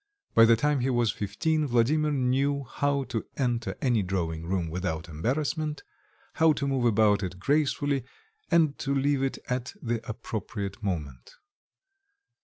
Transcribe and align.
By 0.33 0.45
the 0.45 0.55
time 0.55 0.79
he 0.79 0.89
was 0.89 1.11
fifteen, 1.11 1.67
Vladimir 1.67 2.09
knew 2.11 2.63
how 2.67 3.03
to 3.03 3.23
enter 3.37 3.75
any 3.83 4.01
drawing 4.01 4.47
room 4.47 4.67
without 4.67 5.07
embarrassment, 5.07 5.83
how 6.33 6.53
to 6.53 6.65
move 6.65 6.85
about 6.85 7.21
in 7.21 7.27
it 7.27 7.39
gracefully 7.39 8.03
and 8.49 8.75
to 8.79 8.95
leave 8.95 9.21
it 9.21 9.37
at 9.47 9.75
the 9.79 10.01
appropriate 10.09 10.81
moment. 10.81 11.35